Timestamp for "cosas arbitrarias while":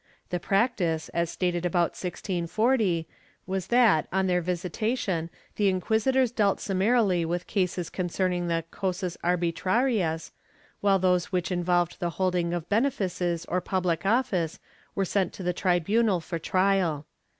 8.71-10.97